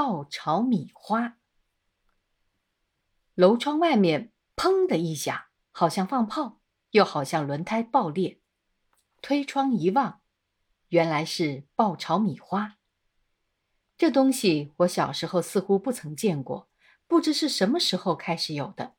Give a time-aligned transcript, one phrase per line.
[0.00, 1.38] 爆炒米花。
[3.34, 6.60] 楼窗外面砰的一响，好像放炮，
[6.92, 8.40] 又好像轮胎爆裂。
[9.20, 10.20] 推窗一望，
[10.90, 12.78] 原来是爆炒米花。
[13.96, 16.70] 这东西我小时候似乎不曾见过，
[17.08, 18.94] 不知是什么时候开始有的。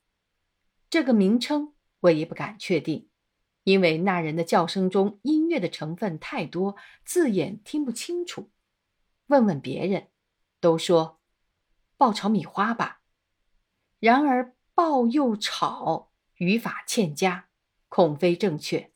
[0.90, 3.08] 这个名称我也不敢确定，
[3.64, 6.76] 因为那人的叫声中音乐的成分太多，
[7.06, 8.52] 字眼听不清楚。
[9.28, 10.10] 问问别人，
[10.60, 11.20] 都说
[11.98, 13.02] 爆炒米花吧。
[14.00, 17.50] 然而爆又炒，语法欠佳，
[17.88, 18.92] 恐非正确。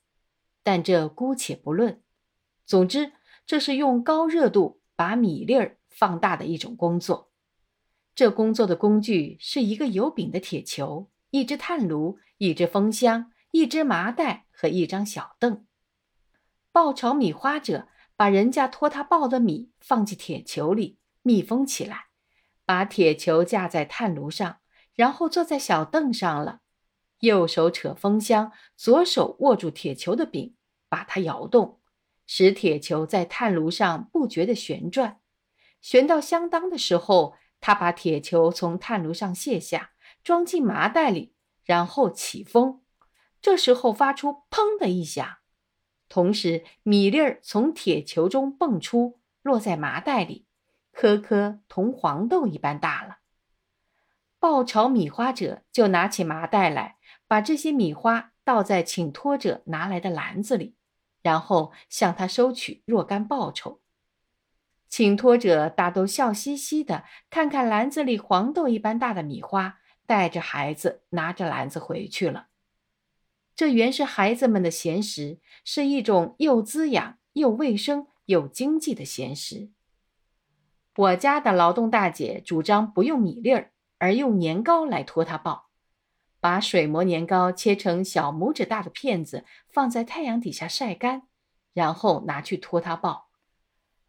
[0.63, 2.02] 但这姑且不论。
[2.66, 3.13] 总之，
[3.45, 5.77] 这是用高热度把米粒儿。
[5.95, 7.31] 放大的一种工作，
[8.16, 15.67] 这工作的工具是一个有柄的铁球、一只炭炉、一只风箱、一只麻袋和一张小凳。
[16.72, 22.09] 爆炒米花者把人家托他爆的米放进铁球里，密封起来，
[22.65, 24.59] 把铁球架在炭炉上，
[24.93, 26.59] 然后坐在小凳上了，
[27.19, 30.55] 右手扯风箱，左手握住铁球的柄，
[30.88, 31.80] 把它摇动，
[32.27, 35.19] 使铁球在炭炉上不觉地旋转。
[35.81, 39.91] 旋到相当的时候，他把铁球从炭炉上卸下，
[40.23, 42.81] 装进麻袋里，然后起风。
[43.41, 45.37] 这时候发出“砰”的一响，
[46.08, 50.45] 同时米粒儿从铁球中蹦出，落在麻袋里，
[50.94, 53.17] 颗颗同黄豆一般大了。
[54.39, 60.75] 爆炒米花者就拿起麻袋来，把这些米花倒在请托者拿来的篮子里，
[61.21, 63.81] 然后向他收取若干报酬。
[64.88, 72.47] 请托者大都笑嘻嘻的，看看篮子里黄豆一般大的米花，带着孩子拿着篮子回去了。
[73.55, 79.71] 这原是孩子们的闲食，是一种又滋养又卫生又经济的闲食。
[80.95, 85.69] 我家的劳动大姐主张不用米粒儿，而用年糕来托他爆，
[86.39, 91.23] 把水磨年糕切成小拇指大的片子，放在太阳底下晒干，
[91.73, 93.31] 然后拿去托他爆。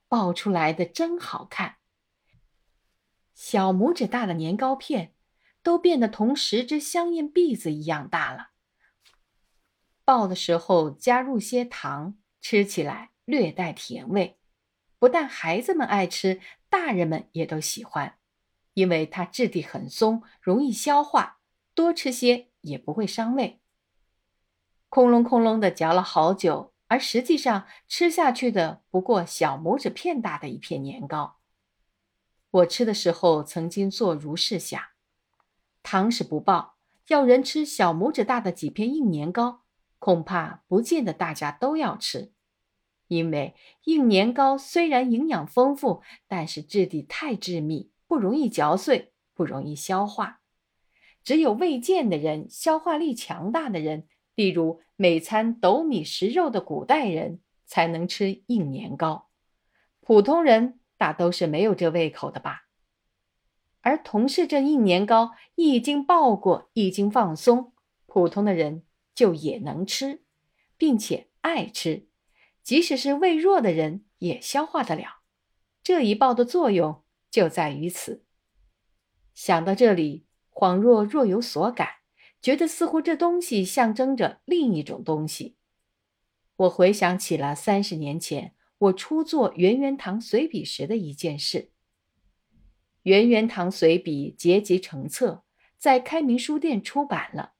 [0.08, 1.76] 爆出来的真好看，
[3.34, 5.14] 小拇指大的年糕片
[5.62, 8.50] 都变得同十只香烟篦子一样大了。
[10.04, 14.38] 爆的时候加入些糖，吃起来略带甜味。
[15.04, 18.16] 不但孩子们爱吃，大人们也都喜欢，
[18.72, 21.40] 因为它质地很松，容易消化，
[21.74, 23.60] 多吃些也不会伤胃。
[24.88, 26.72] 空隆空隆的嚼了好久。
[26.86, 31.36] 而实际上，吃下去的不过小拇指片大的一片年糕。
[32.50, 34.80] 我吃的时候，曾经做如是想：
[35.82, 36.78] 糖是不报，
[37.08, 39.64] 要人吃小拇指大的几片硬年糕，
[39.98, 42.32] 恐怕不见得大家都要吃。
[43.08, 43.54] 因为
[43.84, 50.40] 硬年糕虽然营养丰富，但是质地太致密，不容易嚼碎，不容易消化。
[51.22, 54.06] 只有胃健的人，消化力强大的人。
[54.34, 59.28] 例如，每餐斗米食肉的古代人才能吃硬年糕，
[60.00, 62.62] 普通人大都是没有这胃口的吧？
[63.80, 67.72] 而同是这硬年糕一经爆过，一经放松，
[68.06, 68.82] 普通的人
[69.14, 70.24] 就也能吃，
[70.76, 72.08] 并且爱吃，
[72.64, 75.20] 即使是胃弱的人也消化得了。
[75.82, 78.24] 这一爆的作用就在于此。
[79.34, 81.88] 想到这里，恍若若有所感。
[82.40, 85.56] 觉得似乎这东西象征着另一种东西。
[86.56, 91.58] 我回想起了三十年前我初作《圆圆堂随笔》时的一件事。
[93.04, 95.44] 《圆圆堂随笔》结集成册，
[95.78, 97.54] 在开明书店出版了。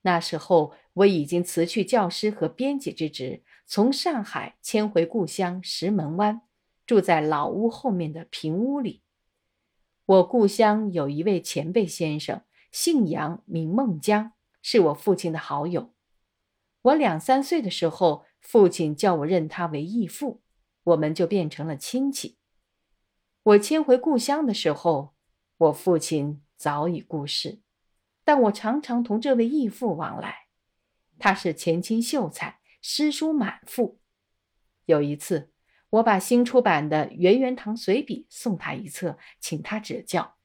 [0.00, 6.42] 那时候我已经辞去教师和编辑之职，从上海迁回故乡石门湾，
[6.86, 9.02] 住在老屋后面的平屋里。
[10.04, 12.42] 我故乡有一位前辈先生。
[12.70, 15.94] 姓杨，名孟江，是我父亲的好友。
[16.82, 20.42] 我两三岁的时候，父亲叫我认他为义父，
[20.84, 22.36] 我们就变成了亲戚。
[23.42, 25.14] 我迁回故乡的时候，
[25.56, 27.60] 我父亲早已故世，
[28.24, 30.48] 但我常常同这位义父往来。
[31.18, 33.98] 他是前清秀才，诗书满腹。
[34.84, 35.50] 有一次，
[35.90, 40.36] 我把新出版的《圆圆堂随笔》送他一册，请他指教。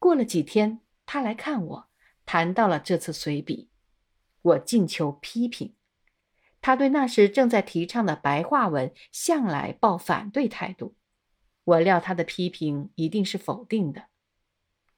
[0.00, 0.80] 过了几天。
[1.06, 1.88] 他来看我，
[2.24, 3.70] 谈到了这次随笔，
[4.42, 5.76] 我尽求批评。
[6.60, 10.96] 他对那时正在提倡的白话文向来抱反对态度。
[11.62, 14.06] 我料他的批评一定是否定的。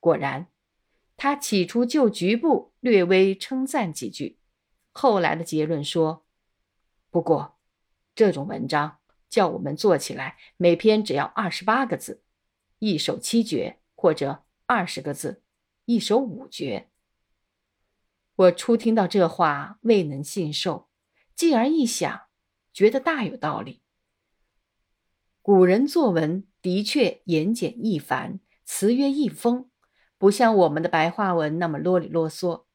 [0.01, 0.47] 果然，
[1.19, 4.39] 他起初就局部略微称赞几句，
[4.93, 6.25] 后来的结论说
[7.11, 7.59] ：“不过，
[8.15, 12.23] 这种文章叫我们做起来，每篇只要二十八个字。
[12.81, 15.43] 一首七绝，或者二十个字，
[15.87, 16.91] 一首五绝。
[18.37, 20.89] 我初听到这话，未能信受，
[21.35, 22.29] 继而一想，
[22.73, 23.83] 觉得大有道理。
[25.43, 29.71] 古人作文的确言简意繁，词约意丰，
[30.19, 32.67] 不像我们的白话文那么啰里啰嗦。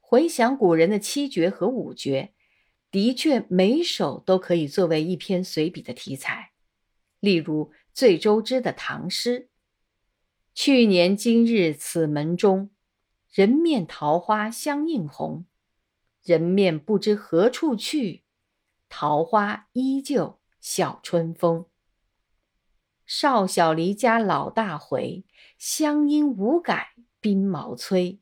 [0.00, 2.34] 回想古人的七绝和五绝，
[2.90, 6.52] 的确每首都可以作为一篇随笔的题材。
[7.20, 9.50] 例如最周知的唐诗
[10.54, 12.70] ：“去年今日此门中，
[13.30, 15.46] 人面桃花相映红。
[16.22, 18.24] 人面不知何处去，
[18.88, 21.66] 桃花依旧笑春风。”
[23.06, 25.24] 少小离家老大回，
[25.58, 28.20] 乡音无改鬓毛衰。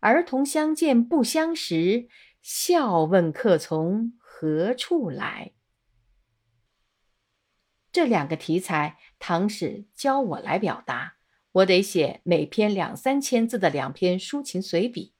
[0.00, 2.08] 儿童相见不相识，
[2.44, 5.52] 笑问客从何处来。
[7.90, 11.16] 这两个题材，唐史教我来表达，
[11.52, 15.14] 我得写每篇两三千字的两篇抒情随笔。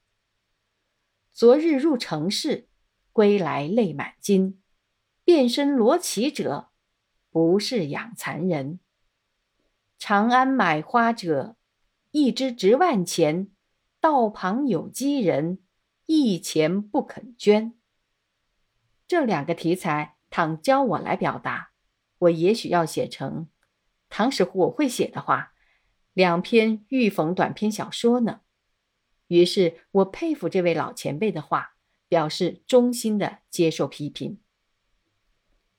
[1.33, 2.69] 昨日入城市，
[3.11, 4.61] 归来泪满襟。
[5.25, 6.69] 遍身罗绮者，
[7.31, 8.81] 不是养蚕人。
[9.97, 11.57] 长安买花者，
[12.11, 13.49] 一枝值万钱。
[13.99, 15.64] 道旁有饥人，
[16.07, 17.75] 一钱不肯捐。
[19.07, 21.71] 这两个题材，倘教我来表达，
[22.19, 23.49] 我也许要写成，
[24.09, 25.53] 唐时我会写的话，
[26.13, 28.41] 两篇御讽短篇小说呢。
[29.29, 31.77] 于是我佩服这位老前辈的话，
[32.09, 34.41] 表示衷心的接受批评。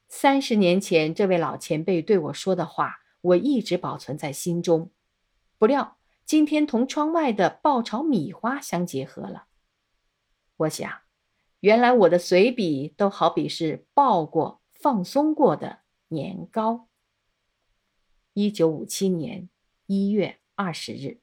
[0.07, 3.01] 三十年前，这位老前辈对我说的话。
[3.25, 4.91] 我一直保存在心中，
[5.57, 5.97] 不料
[6.27, 9.47] 今天同窗外的爆炒米花相结合了。
[10.57, 10.89] 我想，
[11.59, 16.87] 原来我的随笔都好比是抱过、放松过的年糕。
[18.33, 19.49] 一九五七年
[19.85, 21.19] 一月二十日。